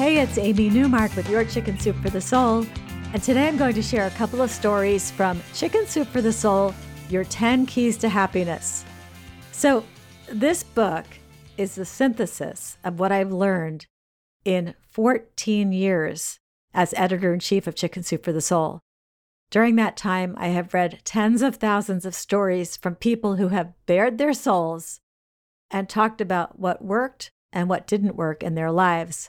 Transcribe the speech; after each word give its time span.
Hey, 0.00 0.16
it's 0.16 0.38
Amy 0.38 0.70
Newmark 0.70 1.14
with 1.14 1.28
your 1.28 1.44
Chicken 1.44 1.78
Soup 1.78 1.94
for 1.96 2.08
the 2.08 2.22
Soul. 2.22 2.64
And 3.12 3.22
today 3.22 3.46
I'm 3.46 3.58
going 3.58 3.74
to 3.74 3.82
share 3.82 4.06
a 4.06 4.10
couple 4.12 4.40
of 4.40 4.50
stories 4.50 5.10
from 5.10 5.42
Chicken 5.52 5.86
Soup 5.86 6.08
for 6.08 6.22
the 6.22 6.32
Soul 6.32 6.74
Your 7.10 7.22
10 7.22 7.66
Keys 7.66 7.98
to 7.98 8.08
Happiness. 8.08 8.86
So, 9.52 9.84
this 10.32 10.62
book 10.62 11.04
is 11.58 11.74
the 11.74 11.84
synthesis 11.84 12.78
of 12.82 12.98
what 12.98 13.12
I've 13.12 13.30
learned 13.30 13.88
in 14.42 14.74
14 14.88 15.70
years 15.70 16.38
as 16.72 16.94
editor 16.96 17.34
in 17.34 17.40
chief 17.40 17.66
of 17.66 17.74
Chicken 17.74 18.02
Soup 18.02 18.24
for 18.24 18.32
the 18.32 18.40
Soul. 18.40 18.80
During 19.50 19.76
that 19.76 19.98
time, 19.98 20.34
I 20.38 20.48
have 20.48 20.72
read 20.72 21.02
tens 21.04 21.42
of 21.42 21.56
thousands 21.56 22.06
of 22.06 22.14
stories 22.14 22.74
from 22.74 22.94
people 22.94 23.36
who 23.36 23.48
have 23.48 23.74
bared 23.84 24.16
their 24.16 24.32
souls 24.32 24.98
and 25.70 25.90
talked 25.90 26.22
about 26.22 26.58
what 26.58 26.82
worked 26.82 27.32
and 27.52 27.68
what 27.68 27.86
didn't 27.86 28.16
work 28.16 28.42
in 28.42 28.54
their 28.54 28.72
lives. 28.72 29.28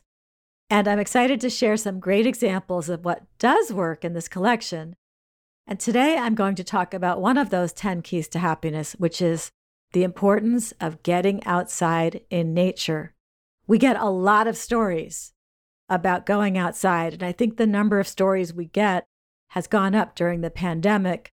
And 0.72 0.88
I'm 0.88 1.00
excited 1.00 1.42
to 1.42 1.50
share 1.50 1.76
some 1.76 2.00
great 2.00 2.26
examples 2.26 2.88
of 2.88 3.04
what 3.04 3.24
does 3.40 3.74
work 3.74 4.06
in 4.06 4.14
this 4.14 4.30
collection. 4.30 4.96
And 5.68 5.78
today 5.78 6.16
I'm 6.16 6.34
going 6.34 6.56
to 6.56 6.64
talk 6.64 6.94
about 6.94 7.20
one 7.20 7.38
of 7.38 7.50
those 7.50 7.74
10 7.74 8.02
keys 8.04 8.30
to 8.30 8.40
happiness, 8.40 8.94
which 8.94 9.22
is 9.22 9.52
the 9.92 10.04
importance 10.04 10.72
of 10.80 11.04
getting 11.04 11.44
outside 11.44 12.22
in 12.30 12.54
nature. 12.54 13.14
We 13.68 13.80
get 13.80 13.98
a 13.98 14.10
lot 14.10 14.48
of 14.48 14.56
stories 14.56 15.34
about 15.90 16.26
going 16.26 16.58
outside, 16.58 17.16
and 17.16 17.24
I 17.24 17.34
think 17.34 17.58
the 17.58 17.68
number 17.68 18.00
of 18.00 18.08
stories 18.08 18.54
we 18.54 18.68
get 18.68 19.04
has 19.50 19.68
gone 19.68 19.94
up 19.94 20.16
during 20.16 20.40
the 20.40 20.50
pandemic, 20.50 21.32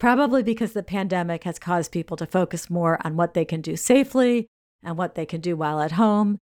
probably 0.00 0.42
because 0.42 0.72
the 0.72 0.82
pandemic 0.82 1.44
has 1.44 1.60
caused 1.60 1.92
people 1.92 2.16
to 2.16 2.26
focus 2.26 2.68
more 2.68 2.98
on 3.06 3.16
what 3.16 3.34
they 3.34 3.44
can 3.44 3.60
do 3.60 3.76
safely 3.76 4.48
and 4.82 4.98
what 4.98 5.14
they 5.14 5.24
can 5.24 5.40
do 5.40 5.54
while 5.54 5.80
at 5.80 5.92
home. 5.92 6.38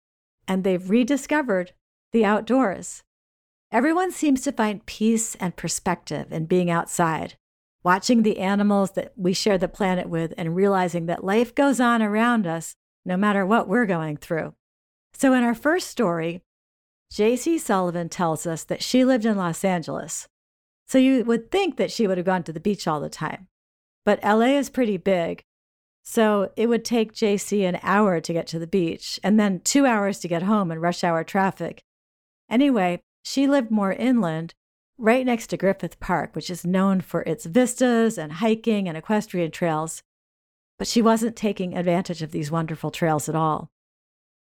And 0.49 0.65
they've 0.65 0.89
rediscovered 0.89 1.71
the 2.15 2.23
outdoors. 2.23 3.03
Everyone 3.73 4.09
seems 4.09 4.41
to 4.43 4.53
find 4.53 4.85
peace 4.85 5.35
and 5.35 5.53
perspective 5.57 6.31
in 6.31 6.45
being 6.45 6.71
outside, 6.71 7.35
watching 7.83 8.23
the 8.23 8.39
animals 8.39 8.91
that 8.91 9.11
we 9.17 9.33
share 9.33 9.57
the 9.57 9.67
planet 9.67 10.07
with, 10.07 10.33
and 10.37 10.55
realizing 10.55 11.07
that 11.07 11.25
life 11.25 11.53
goes 11.53 11.81
on 11.81 12.01
around 12.01 12.47
us 12.47 12.77
no 13.03 13.17
matter 13.17 13.45
what 13.45 13.67
we're 13.67 13.85
going 13.85 14.15
through. 14.15 14.53
So, 15.13 15.33
in 15.33 15.43
our 15.43 15.53
first 15.53 15.89
story, 15.89 16.41
JC 17.13 17.59
Sullivan 17.59 18.07
tells 18.07 18.47
us 18.47 18.63
that 18.63 18.81
she 18.81 19.03
lived 19.03 19.25
in 19.25 19.35
Los 19.35 19.65
Angeles. 19.65 20.29
So, 20.87 20.97
you 20.97 21.25
would 21.25 21.51
think 21.51 21.75
that 21.75 21.91
she 21.91 22.07
would 22.07 22.17
have 22.17 22.25
gone 22.25 22.43
to 22.43 22.53
the 22.53 22.61
beach 22.61 22.87
all 22.87 23.01
the 23.01 23.09
time. 23.09 23.49
But 24.05 24.23
LA 24.23 24.57
is 24.57 24.69
pretty 24.69 24.95
big. 24.95 25.43
So, 26.01 26.53
it 26.55 26.69
would 26.69 26.85
take 26.85 27.11
JC 27.11 27.67
an 27.67 27.77
hour 27.83 28.21
to 28.21 28.31
get 28.31 28.47
to 28.47 28.59
the 28.59 28.67
beach 28.67 29.19
and 29.21 29.37
then 29.37 29.59
two 29.59 29.85
hours 29.85 30.19
to 30.19 30.29
get 30.29 30.43
home 30.43 30.71
in 30.71 30.79
rush 30.79 31.03
hour 31.03 31.25
traffic. 31.25 31.81
Anyway, 32.49 33.01
she 33.23 33.47
lived 33.47 33.71
more 33.71 33.93
inland, 33.93 34.53
right 34.97 35.25
next 35.25 35.47
to 35.47 35.57
Griffith 35.57 35.99
Park, 35.99 36.35
which 36.35 36.49
is 36.49 36.65
known 36.65 37.01
for 37.01 37.21
its 37.23 37.45
vistas 37.45 38.17
and 38.17 38.33
hiking 38.33 38.87
and 38.87 38.97
equestrian 38.97 39.51
trails. 39.51 40.03
But 40.77 40.87
she 40.87 41.01
wasn't 41.01 41.35
taking 41.35 41.75
advantage 41.75 42.21
of 42.21 42.31
these 42.31 42.51
wonderful 42.51 42.91
trails 42.91 43.27
at 43.27 43.35
all. 43.35 43.69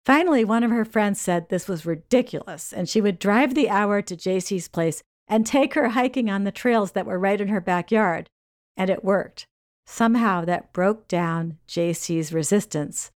Finally, 0.05 0.45
one 0.45 0.63
of 0.63 0.71
her 0.71 0.85
friends 0.85 1.21
said 1.21 1.49
this 1.49 1.67
was 1.67 1.87
ridiculous, 1.87 2.73
and 2.73 2.89
she 2.89 3.01
would 3.01 3.19
drive 3.19 3.55
the 3.55 3.71
hour 3.71 4.03
to 4.03 4.17
JC's 4.17 4.69
place 4.69 5.03
and 5.27 5.47
take 5.47 5.75
her 5.75 5.91
hiking 5.91 6.29
on 6.29 6.45
the 6.45 6.53
trails 6.53 6.93
that 6.93 7.07
were 7.07 7.19
right 7.19 7.41
in 7.41 7.49
her 7.49 7.61
backyard. 7.61 8.29
And 8.77 8.91
it 8.91 9.05
worked. 9.05 9.47
Somehow 9.87 10.45
that 10.45 10.73
broke 10.73 11.09
down 11.09 11.59
JC's 11.69 12.33
resistance. 12.33 13.11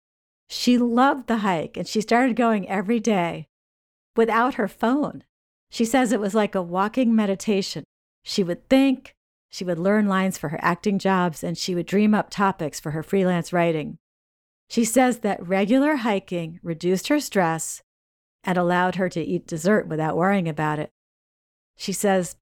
She 0.47 0.78
loved 0.78 1.28
the 1.28 1.38
hike 1.38 1.75
and 1.78 1.88
she 1.88 2.02
started 2.02 2.35
going 2.35 2.69
every 2.69 3.00
day 3.00 3.47
without 4.16 4.56
her 4.56 4.68
phone. 4.68 5.24
She 5.70 5.86
says 5.86 6.12
it 6.12 6.20
was 6.20 6.36
like 6.36 6.56
a 6.56 6.62
walking 6.62 7.16
meditation. 7.16 7.84
She 8.24 8.44
would 8.44 8.70
think, 8.70 9.14
she 9.50 9.64
would 9.64 9.80
learn 9.80 10.08
lines 10.08 10.38
for 10.38 10.50
her 10.50 10.59
acting 10.62 11.00
jobs, 11.00 11.44
and 11.44 11.58
she 11.58 11.76
would 11.76 11.86
dream 11.86 12.14
up 12.14 12.30
topics 12.30 12.80
for 12.80 12.92
her 12.92 13.03
freelance 13.03 13.53
writing. 13.53 13.98
She 14.70 14.84
says 14.84 15.20
that 15.20 15.46
regular 15.46 15.98
hiking 15.98 16.59
reduced 16.64 17.08
her 17.09 17.20
stress 17.20 17.81
and 18.44 18.58
allowed 18.58 18.96
her 18.96 19.09
to 19.09 19.24
eat 19.24 19.48
dessert 19.48 19.88
without 19.88 20.18
worrying 20.18 20.47
about 20.47 20.80
it. 20.80 20.90
She 21.78 21.94
says, 21.94 22.36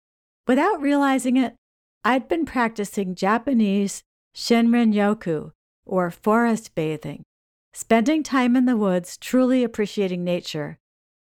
without 0.48 0.82
realizing 0.82 1.38
it, 1.38 1.56
I'd 2.04 2.28
been 2.28 2.46
practicing 2.46 3.16
Japanese 3.16 4.04
Shinrin 4.36 4.94
Yoku, 4.94 5.52
or 5.86 6.10
forest 6.10 6.74
bathing, 6.76 7.24
spending 7.74 8.24
time 8.24 8.56
in 8.56 8.66
the 8.66 8.78
woods, 8.78 9.18
truly 9.18 9.64
appreciating 9.64 10.24
nature, 10.24 10.80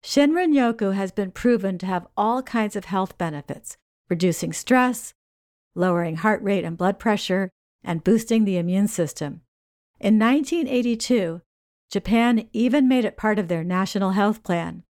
Shinrin 0.04 0.52
Yoku 0.52 0.94
has 0.94 1.12
been 1.12 1.30
proven 1.30 1.78
to 1.78 1.86
have 1.86 2.08
all 2.16 2.42
kinds 2.42 2.74
of 2.74 2.86
health 2.86 3.16
benefits, 3.18 3.76
reducing 4.10 4.52
stress, 4.52 5.14
lowering 5.74 6.16
heart 6.16 6.42
rate 6.42 6.64
and 6.64 6.76
blood 6.76 6.98
pressure, 6.98 7.50
and 7.84 8.04
boosting 8.04 8.44
the 8.44 8.58
immune 8.58 8.88
system. 8.88 9.42
In 10.00 10.18
1982, 10.18 11.40
Japan 11.90 12.48
even 12.52 12.88
made 12.88 13.04
it 13.04 13.16
part 13.16 13.38
of 13.38 13.48
their 13.48 13.62
national 13.62 14.10
health 14.10 14.42
plan. 14.42 14.82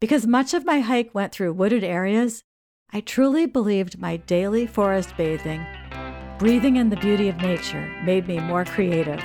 Because 0.00 0.26
much 0.26 0.52
of 0.52 0.66
my 0.66 0.80
hike 0.80 1.14
went 1.14 1.32
through 1.32 1.54
wooded 1.54 1.82
areas, 1.82 2.44
I 2.92 3.00
truly 3.00 3.46
believed 3.46 3.98
my 3.98 4.18
daily 4.18 4.66
forest 4.66 5.16
bathing, 5.16 5.66
breathing 6.38 6.76
in 6.76 6.90
the 6.90 6.96
beauty 6.96 7.28
of 7.28 7.38
nature, 7.38 7.90
made 8.04 8.28
me 8.28 8.38
more 8.38 8.66
creative. 8.66 9.24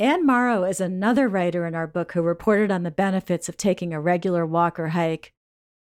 Anne 0.00 0.24
Morrow 0.24 0.64
is 0.64 0.80
another 0.80 1.28
writer 1.28 1.66
in 1.66 1.74
our 1.74 1.86
book 1.86 2.12
who 2.12 2.22
reported 2.22 2.70
on 2.70 2.84
the 2.84 2.90
benefits 2.90 3.50
of 3.50 3.58
taking 3.58 3.92
a 3.92 4.00
regular 4.00 4.46
walk 4.46 4.80
or 4.80 4.88
hike. 4.88 5.34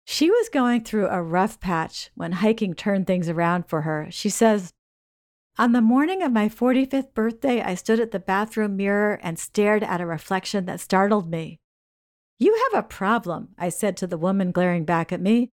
She 0.05 0.29
was 0.29 0.47
going 0.47 0.83
through 0.83 1.07
a 1.07 1.23
rough 1.23 1.59
patch 1.59 2.11
when 2.13 2.33
hiking 2.33 2.75
turned 2.75 3.07
things 3.07 3.29
around 3.29 3.67
for 3.67 3.81
her. 3.81 4.05
She 4.11 4.29
says, 4.29 4.73
On 5.57 5.71
the 5.71 5.81
morning 5.81 6.21
of 6.21 6.31
my 6.31 6.49
45th 6.49 7.15
birthday, 7.15 7.63
I 7.63 7.73
stood 7.73 7.99
at 7.99 8.11
the 8.11 8.19
bathroom 8.19 8.77
mirror 8.77 9.19
and 9.23 9.39
stared 9.39 9.83
at 9.83 10.01
a 10.01 10.05
reflection 10.05 10.65
that 10.65 10.79
startled 10.79 11.27
me. 11.27 11.59
You 12.37 12.55
have 12.71 12.83
a 12.83 12.87
problem, 12.87 13.55
I 13.57 13.69
said 13.69 13.97
to 13.97 14.05
the 14.05 14.19
woman 14.19 14.51
glaring 14.51 14.85
back 14.85 15.11
at 15.11 15.19
me. 15.19 15.49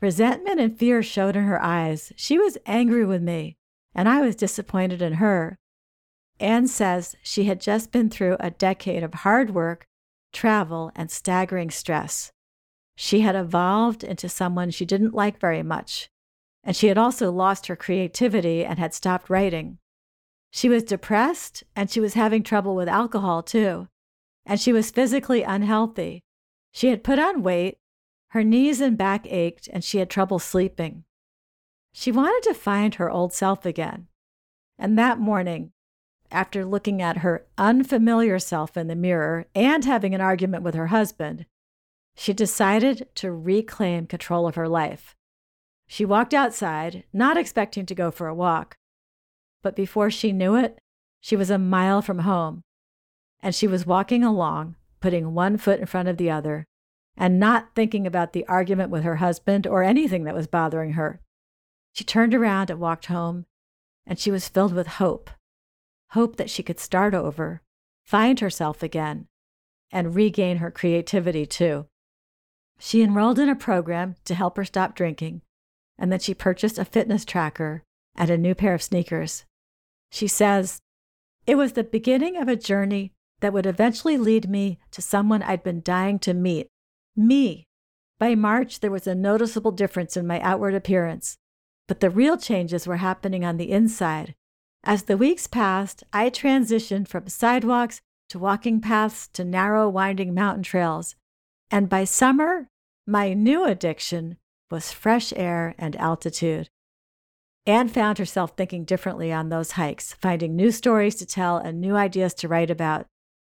Resentment 0.00 0.58
and 0.58 0.78
fear 0.78 1.02
showed 1.02 1.36
in 1.36 1.44
her 1.44 1.62
eyes. 1.62 2.14
She 2.16 2.38
was 2.38 2.56
angry 2.64 3.04
with 3.04 3.20
me, 3.20 3.58
and 3.94 4.08
I 4.08 4.22
was 4.22 4.36
disappointed 4.36 5.02
in 5.02 5.14
her. 5.14 5.58
Anne 6.40 6.66
says 6.66 7.14
she 7.22 7.44
had 7.44 7.60
just 7.60 7.92
been 7.92 8.08
through 8.08 8.36
a 8.40 8.50
decade 8.50 9.02
of 9.02 9.12
hard 9.14 9.50
work, 9.50 9.86
travel, 10.32 10.90
and 10.96 11.10
staggering 11.10 11.70
stress. 11.70 12.32
She 12.96 13.20
had 13.20 13.36
evolved 13.36 14.02
into 14.02 14.28
someone 14.28 14.70
she 14.70 14.84
didn't 14.84 15.14
like 15.14 15.38
very 15.38 15.62
much, 15.62 16.08
and 16.64 16.74
she 16.74 16.88
had 16.88 16.98
also 16.98 17.30
lost 17.30 17.66
her 17.66 17.76
creativity 17.76 18.64
and 18.64 18.78
had 18.78 18.94
stopped 18.94 19.30
writing. 19.30 19.78
She 20.50 20.68
was 20.68 20.82
depressed, 20.82 21.62
and 21.76 21.90
she 21.90 22.00
was 22.00 22.14
having 22.14 22.42
trouble 22.42 22.74
with 22.74 22.88
alcohol 22.88 23.42
too, 23.42 23.88
and 24.46 24.58
she 24.58 24.72
was 24.72 24.90
physically 24.90 25.42
unhealthy. 25.42 26.24
She 26.72 26.88
had 26.88 27.04
put 27.04 27.18
on 27.18 27.42
weight, 27.42 27.78
her 28.28 28.44
knees 28.44 28.80
and 28.80 28.96
back 28.96 29.26
ached, 29.26 29.68
and 29.72 29.84
she 29.84 29.98
had 29.98 30.08
trouble 30.08 30.38
sleeping. 30.38 31.04
She 31.92 32.12
wanted 32.12 32.48
to 32.48 32.54
find 32.54 32.94
her 32.94 33.10
old 33.10 33.32
self 33.32 33.66
again. 33.66 34.06
And 34.78 34.98
that 34.98 35.18
morning, 35.18 35.72
after 36.30 36.64
looking 36.64 37.02
at 37.02 37.18
her 37.18 37.46
unfamiliar 37.58 38.38
self 38.38 38.76
in 38.76 38.86
the 38.86 38.94
mirror 38.94 39.46
and 39.54 39.84
having 39.84 40.14
an 40.14 40.20
argument 40.20 40.62
with 40.62 40.74
her 40.74 40.88
husband, 40.88 41.46
she 42.14 42.32
decided 42.32 43.08
to 43.16 43.32
reclaim 43.32 44.06
control 44.06 44.46
of 44.46 44.54
her 44.54 44.68
life. 44.68 45.16
She 45.86 46.04
walked 46.04 46.34
outside, 46.34 47.04
not 47.12 47.36
expecting 47.36 47.86
to 47.86 47.94
go 47.94 48.10
for 48.10 48.28
a 48.28 48.34
walk. 48.34 48.76
But 49.62 49.74
before 49.76 50.10
she 50.10 50.32
knew 50.32 50.54
it, 50.54 50.78
she 51.20 51.36
was 51.36 51.50
a 51.50 51.58
mile 51.58 52.02
from 52.02 52.20
home. 52.20 52.62
And 53.42 53.54
she 53.54 53.66
was 53.66 53.86
walking 53.86 54.22
along, 54.22 54.76
putting 55.00 55.34
one 55.34 55.56
foot 55.56 55.80
in 55.80 55.86
front 55.86 56.08
of 56.08 56.16
the 56.16 56.30
other, 56.30 56.66
and 57.16 57.40
not 57.40 57.74
thinking 57.74 58.06
about 58.06 58.32
the 58.32 58.46
argument 58.46 58.90
with 58.90 59.02
her 59.02 59.16
husband 59.16 59.66
or 59.66 59.82
anything 59.82 60.24
that 60.24 60.34
was 60.34 60.46
bothering 60.46 60.92
her. 60.92 61.20
She 61.92 62.04
turned 62.04 62.34
around 62.34 62.70
and 62.70 62.78
walked 62.78 63.06
home, 63.06 63.46
and 64.06 64.18
she 64.18 64.30
was 64.30 64.48
filled 64.48 64.72
with 64.72 64.86
hope 64.86 65.30
hope 66.12 66.36
that 66.36 66.50
she 66.50 66.62
could 66.62 66.80
start 66.80 67.14
over, 67.14 67.62
find 68.04 68.40
herself 68.40 68.82
again, 68.82 69.26
and 69.92 70.14
regain 70.14 70.58
her 70.58 70.70
creativity 70.70 71.46
too. 71.46 71.86
She 72.78 73.02
enrolled 73.02 73.38
in 73.38 73.48
a 73.48 73.54
program 73.54 74.16
to 74.24 74.34
help 74.34 74.56
her 74.56 74.64
stop 74.64 74.94
drinking, 74.94 75.42
and 75.98 76.10
then 76.10 76.18
she 76.18 76.34
purchased 76.34 76.78
a 76.78 76.84
fitness 76.84 77.24
tracker 77.24 77.82
and 78.16 78.30
a 78.30 78.38
new 78.38 78.54
pair 78.54 78.74
of 78.74 78.82
sneakers. 78.82 79.44
She 80.10 80.26
says, 80.26 80.80
It 81.46 81.56
was 81.56 81.74
the 81.74 81.84
beginning 81.84 82.36
of 82.36 82.48
a 82.48 82.56
journey 82.56 83.12
that 83.40 83.52
would 83.52 83.66
eventually 83.66 84.16
lead 84.16 84.48
me 84.48 84.78
to 84.90 85.02
someone 85.02 85.42
I'd 85.42 85.62
been 85.62 85.82
dying 85.82 86.18
to 86.20 86.34
meet 86.34 86.68
me. 87.16 87.64
By 88.18 88.34
March, 88.34 88.80
there 88.80 88.90
was 88.90 89.06
a 89.06 89.14
noticeable 89.14 89.72
difference 89.72 90.16
in 90.16 90.26
my 90.26 90.40
outward 90.40 90.74
appearance, 90.74 91.38
but 91.86 92.00
the 92.00 92.10
real 92.10 92.36
changes 92.36 92.86
were 92.86 92.96
happening 92.96 93.44
on 93.44 93.56
the 93.56 93.70
inside 93.70 94.34
as 94.84 95.04
the 95.04 95.16
weeks 95.16 95.46
passed, 95.46 96.04
I 96.12 96.30
transitioned 96.30 97.08
from 97.08 97.28
sidewalks 97.28 98.00
to 98.30 98.38
walking 98.38 98.80
paths 98.80 99.28
to 99.28 99.44
narrow, 99.44 99.88
winding 99.88 100.32
mountain 100.32 100.62
trails. 100.62 101.16
And 101.70 101.88
by 101.88 102.04
summer, 102.04 102.68
my 103.06 103.34
new 103.34 103.64
addiction 103.64 104.36
was 104.70 104.92
fresh 104.92 105.32
air 105.36 105.74
and 105.78 105.96
altitude. 105.96 106.68
Anne 107.66 107.88
found 107.88 108.18
herself 108.18 108.52
thinking 108.56 108.84
differently 108.84 109.32
on 109.32 109.48
those 109.48 109.72
hikes, 109.72 110.14
finding 110.14 110.56
new 110.56 110.70
stories 110.70 111.16
to 111.16 111.26
tell 111.26 111.58
and 111.58 111.80
new 111.80 111.94
ideas 111.94 112.32
to 112.34 112.48
write 112.48 112.70
about. 112.70 113.06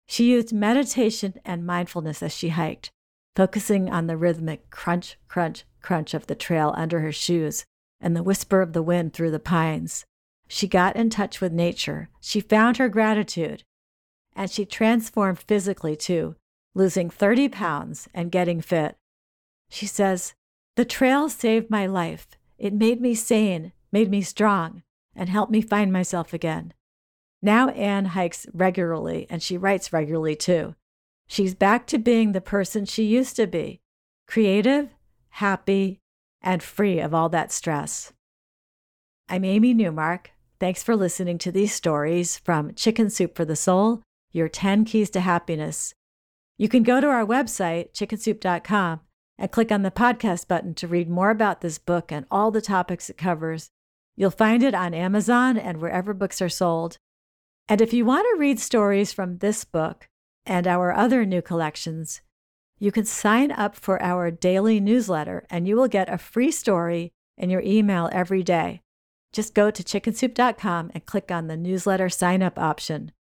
She 0.07 0.31
used 0.31 0.51
meditation 0.51 1.35
and 1.45 1.65
mindfulness 1.65 2.21
as 2.21 2.35
she 2.35 2.49
hiked, 2.49 2.91
focusing 3.35 3.89
on 3.89 4.07
the 4.07 4.17
rhythmic 4.17 4.69
crunch, 4.69 5.17
crunch, 5.27 5.63
crunch 5.81 6.13
of 6.13 6.27
the 6.27 6.35
trail 6.35 6.73
under 6.75 6.99
her 6.99 7.11
shoes 7.11 7.65
and 8.01 8.15
the 8.15 8.23
whisper 8.23 8.61
of 8.61 8.73
the 8.73 8.83
wind 8.83 9.13
through 9.13 9.31
the 9.31 9.39
pines. 9.39 10.05
She 10.53 10.67
got 10.67 10.95
in 10.95 11.09
touch 11.09 11.41
with 11.41 11.51
nature. 11.51 12.09
She 12.21 12.39
found 12.39 12.77
her 12.77 12.87
gratitude. 12.87 13.63
And 14.35 14.51
she 14.51 14.67
transformed 14.67 15.39
physically 15.39 15.95
too, 15.95 16.35
losing 16.75 17.09
30 17.09 17.49
pounds 17.49 18.07
and 18.13 18.31
getting 18.31 18.61
fit. 18.61 18.95
She 19.67 19.87
says, 19.87 20.35
The 20.75 20.85
trail 20.85 21.27
saved 21.27 21.71
my 21.71 21.87
life. 21.87 22.27
It 22.59 22.71
made 22.71 23.01
me 23.01 23.15
sane, 23.15 23.71
made 23.91 24.11
me 24.11 24.21
strong, 24.21 24.83
and 25.15 25.27
helped 25.27 25.51
me 25.51 25.59
find 25.59 25.91
myself 25.91 26.35
again. 26.35 26.75
Now 27.41 27.69
Anne 27.69 28.05
hikes 28.05 28.45
regularly 28.53 29.25
and 29.31 29.41
she 29.41 29.57
writes 29.57 29.91
regularly 29.91 30.35
too. 30.35 30.75
She's 31.25 31.55
back 31.55 31.87
to 31.87 31.97
being 31.97 32.33
the 32.33 32.41
person 32.41 32.85
she 32.85 33.05
used 33.05 33.35
to 33.37 33.47
be 33.47 33.81
creative, 34.27 34.89
happy, 35.29 35.99
and 36.43 36.61
free 36.61 36.99
of 36.99 37.11
all 37.11 37.29
that 37.29 37.51
stress. 37.51 38.13
I'm 39.27 39.43
Amy 39.43 39.73
Newmark. 39.73 40.29
Thanks 40.63 40.81
for 40.81 40.95
listening 40.95 41.39
to 41.39 41.51
these 41.51 41.73
stories 41.73 42.37
from 42.37 42.73
Chicken 42.73 43.09
Soup 43.09 43.35
for 43.35 43.43
the 43.43 43.53
Soul, 43.53 44.01
your 44.31 44.47
10 44.47 44.85
keys 44.85 45.09
to 45.09 45.19
happiness. 45.19 45.93
You 46.57 46.69
can 46.69 46.83
go 46.83 47.01
to 47.01 47.07
our 47.07 47.25
website, 47.25 47.91
chickensoup.com, 47.91 49.01
and 49.37 49.51
click 49.51 49.73
on 49.73 49.81
the 49.81 49.91
podcast 49.91 50.47
button 50.47 50.73
to 50.75 50.87
read 50.87 51.09
more 51.09 51.31
about 51.31 51.59
this 51.59 51.79
book 51.79 52.13
and 52.13 52.25
all 52.31 52.49
the 52.49 52.61
topics 52.61 53.09
it 53.09 53.17
covers. 53.17 53.71
You'll 54.15 54.31
find 54.31 54.63
it 54.63 54.73
on 54.73 54.93
Amazon 54.93 55.57
and 55.57 55.81
wherever 55.81 56.13
books 56.13 56.41
are 56.41 56.47
sold. 56.47 56.95
And 57.67 57.81
if 57.81 57.91
you 57.91 58.05
want 58.05 58.25
to 58.31 58.39
read 58.39 58.57
stories 58.57 59.11
from 59.11 59.39
this 59.39 59.65
book 59.65 60.07
and 60.45 60.65
our 60.65 60.93
other 60.93 61.25
new 61.25 61.41
collections, 61.41 62.21
you 62.79 62.93
can 62.93 63.03
sign 63.03 63.51
up 63.51 63.75
for 63.75 64.01
our 64.01 64.31
daily 64.31 64.79
newsletter 64.79 65.45
and 65.49 65.67
you 65.67 65.75
will 65.75 65.89
get 65.89 66.07
a 66.07 66.17
free 66.17 66.51
story 66.51 67.11
in 67.37 67.49
your 67.49 67.61
email 67.65 68.07
every 68.13 68.43
day. 68.43 68.82
Just 69.33 69.55
go 69.55 69.71
to 69.71 69.83
chickensoup.com 69.83 70.91
and 70.93 71.05
click 71.05 71.31
on 71.31 71.47
the 71.47 71.57
newsletter 71.57 72.07
sign 72.07 72.41
up 72.41 72.57
option. 72.59 73.11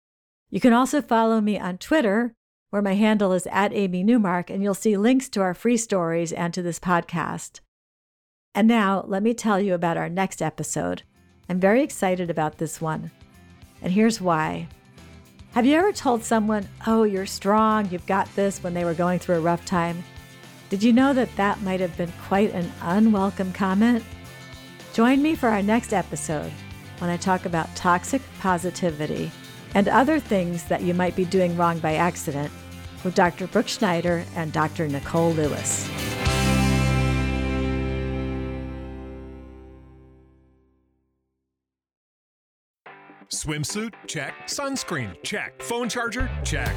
You 0.50 0.61
can 0.61 0.75
also 0.75 1.00
follow 1.00 1.40
me 1.40 1.59
on 1.59 1.78
Twitter, 1.78 2.35
where 2.69 2.83
my 2.83 2.95
handle 2.95 3.33
is 3.33 3.49
at 3.50 3.73
Amy 3.73 4.02
Newmark, 4.02 4.50
and 4.50 4.62
you'll 4.62 4.75
see 4.75 4.97
links 4.97 5.31
to 5.31 5.40
our 5.40 5.54
free 5.54 5.78
stories 5.78 6.31
and 6.31 6.52
to 6.52 6.62
this 6.62 6.78
podcast. 6.78 7.61
And 8.54 8.69
now, 8.69 9.02
let 9.09 9.23
me 9.23 9.33
tell 9.33 9.59
you 9.59 9.73
about 9.73 9.97
our 9.97 10.11
next 10.11 10.42
episode. 10.42 11.02
I'm 11.49 11.59
very 11.59 11.83
excited 11.83 12.28
about 12.28 12.59
this 12.59 12.81
one. 12.81 13.11
And 13.81 13.92
here's 13.92 14.21
why. 14.21 14.69
Have 15.52 15.64
you 15.64 15.76
ever 15.76 15.92
told 15.92 16.23
someone, 16.23 16.69
oh, 16.87 17.04
you're 17.04 17.26
strong, 17.26 17.88
you've 17.90 18.07
got 18.07 18.35
this, 18.37 18.62
when 18.62 18.75
they 18.75 18.85
were 18.85 18.95
going 18.95 19.19
through 19.19 19.37
a 19.37 19.40
rough 19.40 19.64
time? 19.64 20.04
Did 20.69 20.83
you 20.83 20.92
know 20.92 21.14
that 21.14 21.35
that 21.37 21.62
might 21.62 21.81
have 21.81 21.97
been 21.97 22.12
quite 22.26 22.52
an 22.52 22.71
unwelcome 22.83 23.52
comment? 23.52 24.04
Join 24.92 25.22
me 25.22 25.34
for 25.34 25.49
our 25.49 25.62
next 25.62 25.94
episode 25.94 26.52
when 26.99 27.08
I 27.08 27.16
talk 27.16 27.46
about 27.46 27.75
toxic 27.75 28.20
positivity 28.40 29.30
and 29.75 29.88
other 29.88 30.20
things 30.20 30.64
that 30.64 30.82
you 30.82 30.92
might 30.92 31.16
be 31.16 31.25
doing 31.25 31.56
wrong 31.56 31.78
by 31.78 31.94
accident 31.94 32.52
with 33.02 33.14
Dr. 33.14 33.46
Brooke 33.46 33.68
Schneider 33.68 34.22
and 34.37 34.52
Dr. 34.52 34.88
Nicole 34.88 35.32
Lewis. 35.32 35.88
Swimsuit? 43.30 43.94
Check. 44.06 44.34
Sunscreen? 44.44 45.16
Check. 45.22 45.62
Phone 45.62 45.88
charger? 45.88 46.28
Check. 46.44 46.76